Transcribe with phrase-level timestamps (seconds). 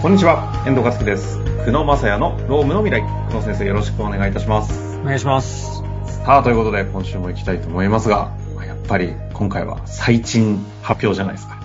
[0.00, 1.38] こんにちは、遠藤和樹です。
[1.64, 3.02] 久野正也のロームの未来。
[3.30, 4.96] 久野先生よろしくお願いいたします。
[5.00, 5.82] お願いします。
[6.24, 11.60] さあ、ということで今週も行きたいと思いますが、まあやっぱり今回は最賃発表じゃないですか。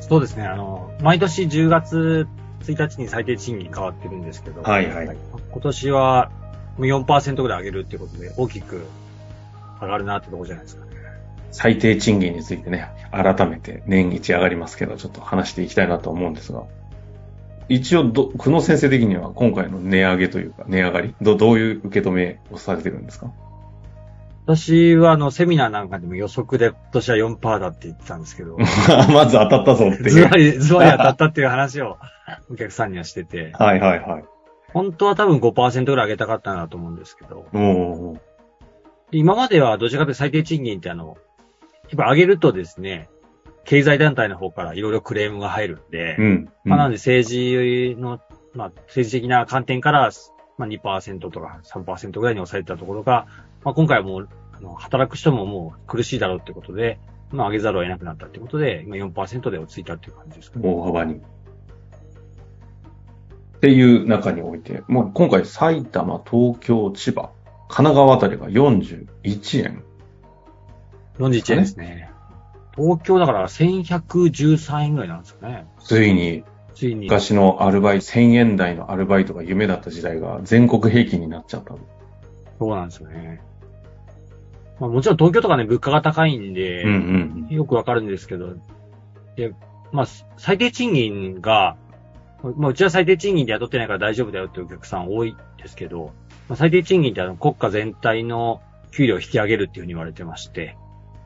[0.00, 2.26] そうですね、あの、毎年10月
[2.62, 5.16] 1日に最低賃金変わってるんですけど、はいはい
[5.50, 6.30] 今年は
[6.78, 8.86] もう4%ぐらい上げるっていうことで大きく
[9.82, 10.92] 上がるなってところじゃないですかね。
[11.50, 16.62] 最低賃金についてね、改めて年一上がりますけど、ちょっと話していきたいなと思うんですが、
[17.68, 23.30] 一応ど、久野先生的には今回の値上げというか、値上がり、どどういう受け止めをされてるんですか？
[24.46, 28.56] 私はあの、セミナーなんかでも予測で今年は4%だって言ってたんですけど、
[29.12, 30.10] まず当たったぞっていう。
[30.10, 31.98] ズバリ、ズバリ当たったっていう話を
[32.50, 34.24] お客さんにはしてて、はいはいはい。
[34.72, 37.44] 本当は多分5%ぐらい上げたかったなと思うんですけど、
[39.12, 41.18] 今まではどちらかというと最低賃金ってあの、
[41.90, 43.08] やっぱ上げるとですね、
[43.68, 46.48] 経済団体の方からいろいろクレームが入るんで、うん。
[46.64, 48.18] まあ、なので政治の、
[48.54, 50.10] まあ、政治的な観点から、
[50.56, 53.26] まあ、2%とか3%ぐらいに抑えたところが、
[53.62, 56.98] まあ、今回はもう、あの、働く人ももう苦しいだろうってことで、
[57.30, 60.66] まあ、上げざるを得なくなったってことで、今4%で落ち着いたっていう感じですかね。
[60.66, 61.16] 大幅に。
[61.16, 61.20] っ
[63.60, 67.32] ていう中において、もう今回埼玉、東京、千葉、
[67.68, 69.82] 神奈川あたりが41円。
[71.18, 72.12] 41円ですね。
[72.78, 75.66] 東京だから1113円ぐらいなんですかね。
[75.80, 76.44] ついに
[76.74, 77.06] ついに。
[77.06, 81.74] 昔のアルバイト、1000円台のアルバイトが夢だった時代が全国平均になっちゃった。
[82.58, 83.40] そうなんですよね。
[84.78, 87.54] まあもちろん東京とかね、物価が高いんで、うんうん。
[87.54, 88.54] よくわかるんですけど、
[89.34, 89.52] で、
[89.90, 90.06] まあ、
[90.36, 91.76] 最低賃金が、
[92.56, 96.12] まあ、うちは最低賃金で雇ってないから大丈夫だよっていうお客さん多いですけど、
[96.48, 98.60] まあ、最低賃金ってあの国家全体の
[98.92, 100.76] 給料を引き上げるっていうふうに言われてまして、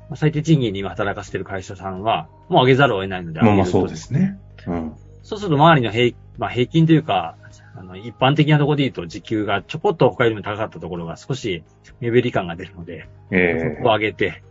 [0.09, 4.39] まあ、最低賃金に今働かせてる会社さんは、もう上げざるを得ないので上げまあまあそうですね。
[4.67, 4.93] うん。
[5.23, 7.37] そうすると周りの平,、まあ、平均というか、
[7.75, 11.65] あの、一般的なところで言うと時給がちょこっと他よりも高かったところが少し
[12.01, 14.43] 目減り感が出るので、えそこを上げて、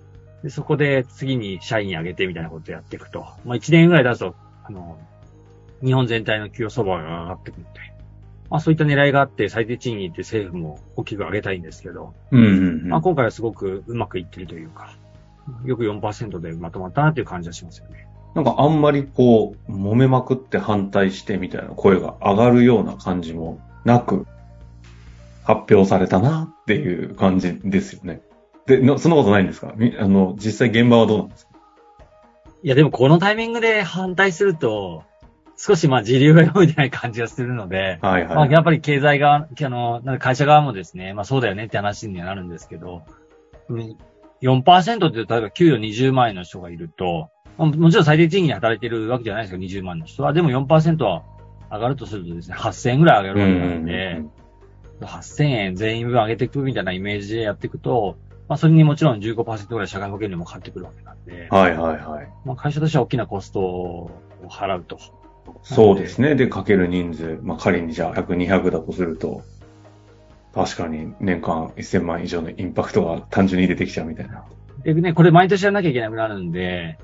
[0.43, 3.25] で、そこで次に社員上げてみたいなことをやっていくと。
[3.45, 4.97] まあ1年ぐらい経つと、あの、
[5.83, 7.79] 日本全体の給与相場が上がってくるので、
[8.49, 12.87] まあそういった狙いがあって最低賃金って政府も大きく上げたいんですけど、うん。
[12.89, 14.95] まあ今回はすごくうまくいってるというか、
[15.65, 18.07] よく4%でまとまったなという感じがしますよね。
[18.33, 24.25] なんかあんまりこう、揉めまくって反対してみたいな声が上がるような感じもなく、
[25.43, 28.21] 発表されたなっていう感じですよね。
[28.67, 29.73] で、のそんなことないんですか？
[29.75, 31.51] みあの、実際現場はどうなんですか？
[32.63, 35.03] いやでもこのタイミングで反対すると、
[35.57, 38.35] 少しまあ時流が読めてない感じがするので、はいはい。
[38.35, 43.01] まあやっぱり経済側、あの、会社側もですね、まあそうだよねって話にはなるんですけど、
[43.67, 43.97] うん
[44.41, 50.33] 4%って例えば給与20万円の人がいると、まあもちろん最低賃金で働いてるわけじゃないですけど、20万の人は。
[50.33, 51.23] でも4%は
[51.71, 54.23] 上がるとするとですね、8000円ぐらい上がるわけなんで、
[55.01, 62.29] 8000円全員分上げていくみたいなイメージでやっていくと、まあそれにもちろん15%ぐらい社会保険料もかかってくるわけなんで、はいはいはい。
[62.43, 64.11] まあ会社としては大きなコストを
[64.49, 64.99] 払うと。
[65.63, 66.35] そうですね。
[66.35, 69.43] で、かける人数、まあ仮にじゃあ100、200だとすると、
[70.53, 74.43] 確かに年間1000万以上のインパクトが単純に出てきちゃうみたいな。
[74.83, 76.97] でね、これ毎年やらなきゃいけなくなるんで、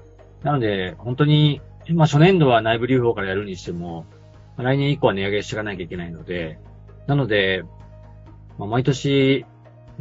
[0.44, 4.06] なので、本当に、まあ初年度は内部留保からやるにしても、
[4.58, 6.60] まあ来年以降は値上げしていかなきゃいけないので、
[7.08, 7.64] なので、
[8.58, 9.46] まあ毎年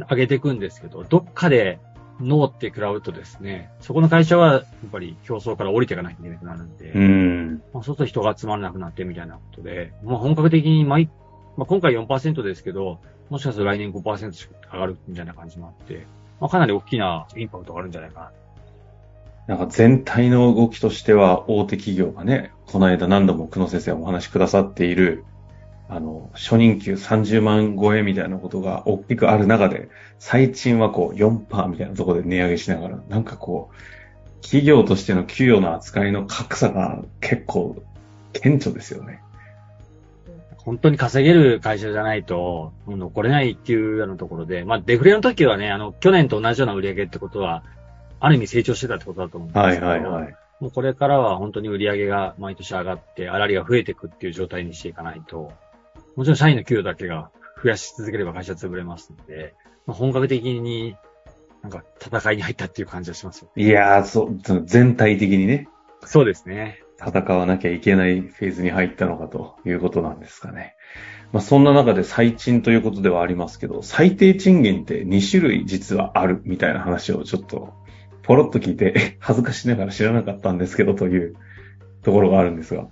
[0.09, 1.79] 上げていくんですけど、どっかで
[2.19, 7.61] ノーって食らうとですね、そこの会社はやっぱり競争から降りていかなきゃいけなくなるんで、うん。
[7.73, 11.09] まあ、そうすると人が集まらなくなってみたいなことで、まあ本格的に毎、
[11.57, 12.99] まあ今回4%ですけど、
[13.29, 16.05] もしかすると来年5%しか上がるみたいな感じもあって、
[16.39, 18.31] まあかなり大きなインパクトがあるんじゃないかな
[19.47, 25.23] なんか全体の動きとしては大手企業がね、この間何度も久野先生お話しくださっている、
[25.87, 29.87] あの、初任給30万超えみたいなことが大きくある中で、
[30.19, 37.81] 最賃はこう4%みたいなところで値上げしながら、なんかこう、企業としての給与の扱いの格差が結構
[38.33, 39.21] 顕著ですよね。
[40.67, 47.63] 本当に稼げる会社じゃないと、残れないっていうようなところで、まあデフレの時はね、あの、去年と同じような売り上げってことは、
[48.19, 50.35] ある意味成長してたってことだと思うんですけど、はいはいはい。
[50.59, 55.53] もうこれからは本当に売り上げが毎年上がって、粗利が増えていくっていう状態にしていかないと、
[56.17, 57.31] もちろん社員の給与だけが
[57.63, 59.53] 増やし続ければ会社潰れますので、
[59.85, 60.97] まあ、本格的に
[61.61, 63.49] なんか戦いに入ったっていう感じがしますよ。
[63.55, 65.69] いやー、そう、全体的にね、
[66.03, 66.81] そうですね。
[66.99, 70.75] 戦わなきゃいけないフェーズに入ったのかということなんですかね。
[71.31, 77.73] まあ、そんな中で最賃ということではありますけど、最低賃金って2種類実はあるみたいな話をちょっと
[78.23, 81.35] ポロッと聞いて、え恥ずかしながら知らなかったんですけどという
[82.01, 82.87] ところがあるんですが。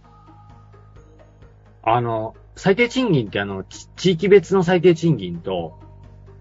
[1.83, 5.79] あの、最低賃金ってあの、ち地域別の最低賃金と、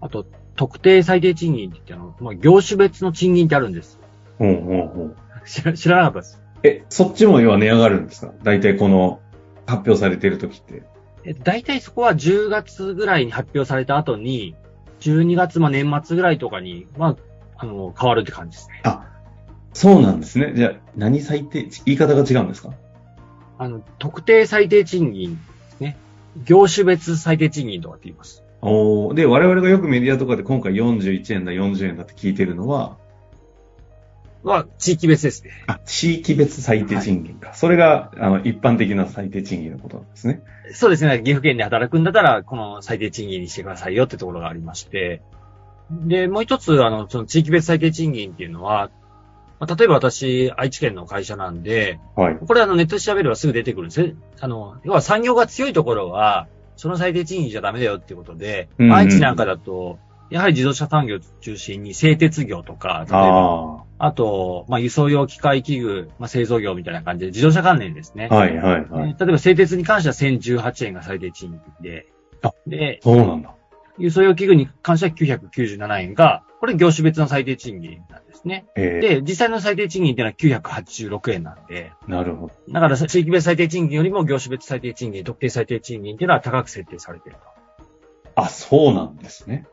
[0.01, 0.25] あと、
[0.55, 3.99] 特定最低賃金って言ってあの、まあ、業種別の賃金ってあるんです。
[4.37, 5.15] ほうほうほう。
[5.45, 6.44] 知ら知らなかったです。
[6.65, 8.33] え、そっちも要は値上がるんですか？
[8.43, 9.19] 大体この
[9.67, 10.83] 発表されている時って。
[11.23, 14.55] え大体そこは10月ぐらいに発表された後に、
[15.01, 17.15] 12月、まあ年末ぐらいとかに、まあ、
[17.57, 18.81] あの、変わるって感じですね。
[18.83, 19.07] あ、
[19.73, 20.53] そうなんですね。
[20.55, 22.71] じゃあ、何最低、言い方が違うんですか？
[23.57, 25.41] あの、特定最低賃金で
[25.77, 25.97] すね。
[26.45, 28.43] 業種別最低賃金とかって言います。
[28.61, 32.97] おーで、我々がよくメディアとかで今回41円だ、40円だって聞いてるのは、
[34.45, 35.51] は、地域別ですね。
[35.67, 37.53] あ、地域別最低賃金か。
[37.53, 40.41] それが、あの、一般的な最低賃金のことなんですね。
[40.71, 41.19] そうですね。
[41.19, 45.21] 岐阜県で働くんだったら、この最低賃金にしてくださいよってところがありまして。
[45.91, 48.89] で、もう一つ、あの、その地域別最低賃金っていうのは、
[49.59, 52.35] まあ例えば私、愛知県の会社なんで、はい。
[52.35, 54.15] これあのネットで調べればすぐ出てくるんですね。
[54.39, 59.97] あの、要は産業が強いところは、その最低賃金じゃダメだよっていうことで、うんうん愛知なんかだと、
[60.29, 68.27] やはり自動車産業を中心に製鉄業とか、例えば、ああと、まあ、輸送用機械器具、まあ、製造業みたいな感じで自動車関連ですね。
[68.31, 68.35] あ。
[68.35, 69.09] はいはいはい。
[69.09, 72.07] えー例えば製鉄に関しては1018円が最低賃金で、
[72.41, 73.55] あで、そうなんだ。
[73.97, 78.65] 輸送用器具に関しては997円が、これ業種別の最低賃金なんですね。
[78.75, 82.53] えで、実際の最低賃金っていうのは986円なんで、ー、なるほど。
[82.73, 87.37] だから地域別最低賃金よりも業種別最低賃金、特定最低賃金っていうのは高く設定されている
[88.35, 89.65] あ、そうなんですね。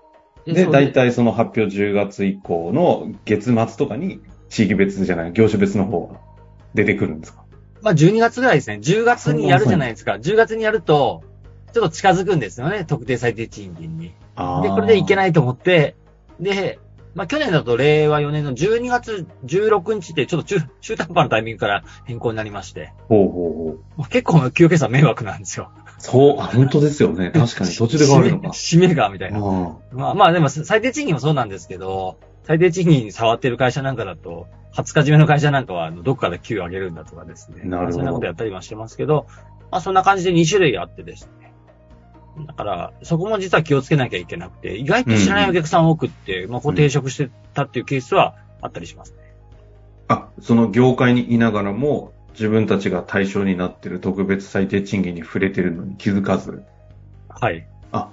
[0.45, 0.53] と。
[0.53, 6.21] で、大体その発表10月以降の月末とかに地域別じゃない、業種別の方が
[6.75, 7.45] 出てくるんですか？
[7.83, 8.79] まあ12月ぐらいですね。
[8.83, 10.13] 10月にやるじゃないですか。
[10.15, 11.25] 10月にやると、
[11.73, 12.85] ちょっと近づくんですよね。
[12.85, 14.09] 特定最低賃金に。
[14.09, 15.17] で、これでいけい。
[15.17, 15.97] ないと思って、
[16.39, 16.79] で、
[17.15, 23.53] まあ去年だと令和4年の12月16日ってちょっと中中途半端なタイミングから変更になりまして、ほうほう
[23.97, 25.73] ほう結構給与計算迷惑なんですよ。
[26.03, 27.31] そう、あ、本当ですよね。
[27.35, 28.49] 確かに途中で変わるのか。
[28.53, 29.39] 締めがみたいな。
[29.39, 29.43] あ
[29.93, 37.63] まあまあでも最低賃金もそうなんですけど、最低賃金に触ってる会社なんかだと、20日締めの会社なんかは、どっかで給与上げるんだとかですね。
[37.63, 39.27] なるほどまあそんなことやったりはしてますけど、
[39.71, 41.53] まあそんな感じで2種類あってですね。
[42.49, 49.19] だから、そこも実は気をつけなきゃいけなくて、意外と知らないお客さん多くって、まあこう定職してたっていうケースはあったりしますね。
[50.09, 56.65] あ、その業界にいながらも、自分たちが対象になっている特別最低賃金に触れてるのに気づかず。
[57.29, 57.67] はい。
[57.93, 58.09] あ、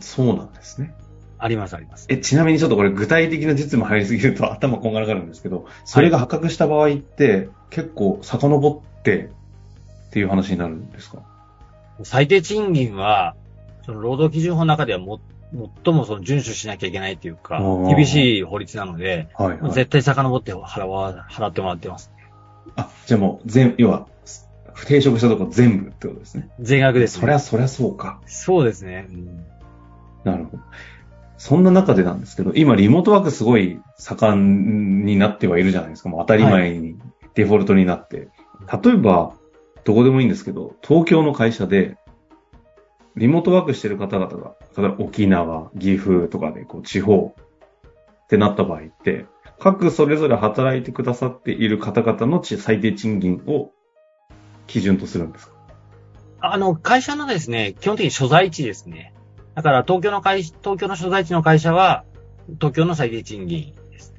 [0.00, 0.94] そうなんですね。
[1.38, 2.06] ありますあります。
[2.08, 9.30] え、ちなみにちょっとこれ具体的な実務入りすぎると 頭こんがらがるんですけど、それが発覚した場合って、結構遡って
[10.08, 11.18] っていう話になるんですか？
[12.02, 13.34] 最低賃金は、
[13.84, 15.20] その労働基準法の中ではも、
[15.84, 17.62] 最もその遵守しなきゃいけないっていうか
[17.94, 19.72] 厳しい法律なので、はい、はい。
[19.72, 22.10] 絶対遡って払わ、払ってもらってます。
[22.76, 24.06] あ、じゃあもう全、要は、
[24.86, 26.50] 定職したとこ全部ってことですね。
[26.60, 27.20] 全額です、ね。
[27.20, 28.20] そりゃ、そりゃそうか。
[28.26, 29.06] そうですね。
[29.10, 29.44] うん
[30.24, 30.62] なるほど。
[31.36, 36.08] そんな中でなんですけど、今リモートワークすごい盛んになってはいるじゃないですか。
[36.08, 36.96] もう当たり前に
[37.34, 38.28] デフォルトになって。
[38.82, 39.34] 例えば、
[39.84, 41.98] どこでもいいんですけど、東京の会社で、
[43.16, 47.34] リモートワークしてる方々が、例えば沖縄、岐阜とかで、こう、地方
[48.24, 49.26] ってなった場合って、
[49.64, 53.70] 各それぞれ働いてくださっている方々のち最低賃金を
[54.66, 55.54] 基準とするんですか？
[56.40, 59.14] あの、会社のですね、基本的に所在地ですね。
[59.54, 62.04] だから、東京の会、東京の所在地の会社は、
[62.60, 64.14] 東京の最低賃金です。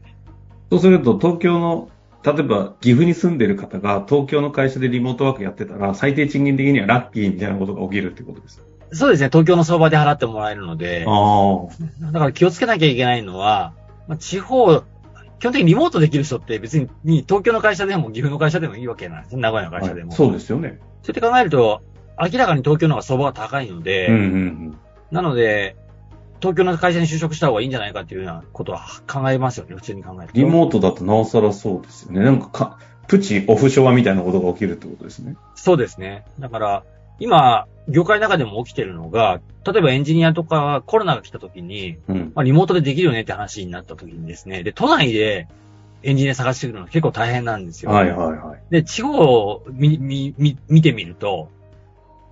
[0.71, 1.89] そうすると、東京の、
[2.23, 8.63] 例えば岐阜に住んでる方が東京の会社でリモートワークやってたら、最低賃金的にはラッキーみたいなことが起きるってことです。
[8.93, 11.67] そうですね、東京の相場で払ってもらえるので、あ
[12.01, 12.11] あ。
[12.11, 13.73] だから気をつけなきゃいけないのは、
[14.07, 14.83] まあ、地方、
[15.39, 16.87] 基本的にリモートできる人って別に
[17.23, 19.37] 東京の会社でも岐阜の会社でもいいわけなんです。
[19.37, 20.11] 名古屋の会社でも。
[20.11, 20.79] そうですよね。
[20.79, 21.81] そうやって考えると、
[22.19, 24.77] 明らかに東京の方が相場が高いので、うんうんうん。
[25.11, 25.75] なので、
[26.39, 30.33] 東京の会社に就職した方がいいんじゃないかっていうようなことは考えますよね、普通に考えると。
[30.33, 32.21] リモートだとなおさらそうですよね。
[32.21, 35.35] なんかか、プチオフショアみたいなことが起きるってことですね。
[35.55, 36.25] そうですね。
[36.39, 36.83] だから、
[37.19, 42.31] 今、業界の中でも起きてるのが、例えばエンジニアとかコロナが来た時に、うん。
[42.35, 45.47] まあ、リモートでできるよねって話になった時にですね、で、都内で
[46.03, 47.91] エンジニア探してくるの結構大変なんですよ。
[47.91, 48.61] はいはいはい。
[48.69, 51.49] で、地方を見、見、見見てみると、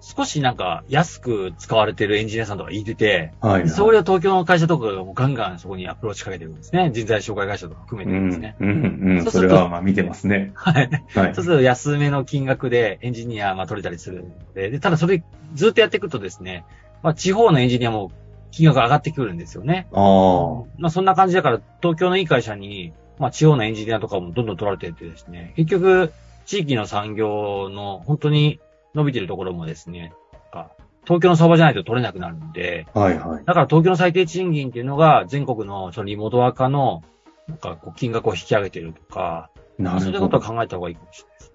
[0.06, 3.70] 少しなんか安く使われてるエンジニアさんとかいてて、はい、はい。
[3.70, 6.92] それを東京の会社とかがもうガンガンそこにアプローチかけてるんですね。
[6.94, 8.58] 人材紹介会社とか含めうん、てですね。
[8.60, 9.24] うん、うん。
[9.24, 10.52] そそうするとれはまあ見てますね。
[10.56, 10.90] はい。
[11.16, 11.46] はいそう。
[11.46, 16.66] すると安めの金額でエンジニアまあ取れたりするので、で、ただそれずっとやっていくとですね、
[17.02, 18.12] まあ地方のエンジニアも
[18.52, 19.88] 金額上がってくるんですよね。
[19.94, 20.64] ああ。
[20.80, 26.12] まあそんな感じだから東京のいい会社に、まあ地方のエンジニアとかもどんどん取られていってですね、結局
[26.46, 28.60] 地域の産業の本当に
[28.94, 30.14] 伸びてるところもですね、
[30.54, 30.72] か、
[31.04, 33.46] 東京の相場じゃないと取れなくなるんで、はいはい。
[33.46, 37.02] だから東京の最低賃金っていうのが全国のそのリモートワーカーの、
[37.48, 40.60] なんかこう金額を引き上げてるとか、なそういうことはるほど。
[40.60, 41.54] 考えた方がいいかもしれないです。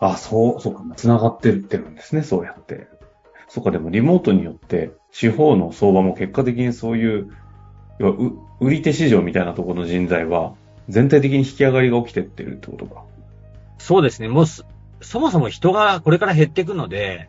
[0.00, 2.86] あ、そう、そうか、繋がってってるんですね、そうやって。
[3.48, 7.32] そうか、でもリモートによって、地方の相場も結果的にそういう、
[7.98, 10.54] 要はう売り手市場みたいなところの人材は、
[10.88, 13.02] 全体的に引き上がりが起きてってるってことか。
[13.78, 14.28] そうですね。
[14.28, 14.64] もうす、
[15.00, 17.28] そもそも人がこれから減っていくので、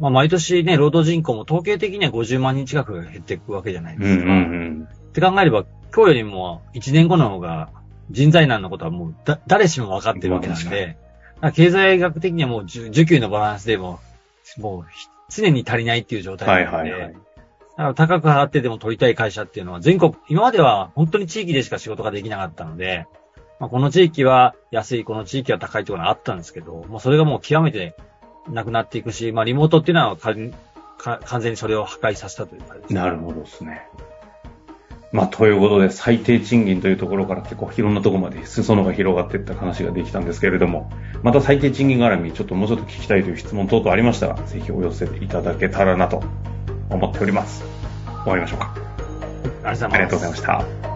[0.00, 4.24] まあ毎年ね、労働人口も統計的には50万人近く減っていくわけじゃないですか。
[4.26, 4.88] ん。
[4.90, 5.64] って考えれば、
[5.94, 7.70] 今日よりも1年後の方が
[8.10, 10.96] 人材難のことはもうだ誰しも分かってるわけなんで、
[11.54, 14.00] 経済学的にはもう需需給のバランスでも、
[14.58, 17.12] もうひ常に足りないっていう状態はいなので、はいはい。
[17.12, 17.22] だか
[17.76, 23.06] ら高く払ってでも取りたい会社っていうのは全国、今までは本当に地域でしか仕事ができなかったので、
[23.60, 27.96] まあ、この地域は安い、この地域は高いってことがあったんですけど、もうそれがもう極めて
[28.48, 33.82] なくなっていくし、まあリモートっていうのは完全にそれを破壊させたというかですねなるほどですね。
[35.10, 40.90] まあ、ということで、最低賃金というところから結構いろんなところまで裾野が広がっていった話ができたんですけれども、
[41.22, 46.22] また最低賃金絡み、ちょっともうちょっと聞きたいという質問等々ありましたら、ぜひお寄せいただけたらなと
[46.90, 47.64] 思っております。
[48.24, 48.74] 終わりましょうか。
[49.64, 50.87] ありがとうございました。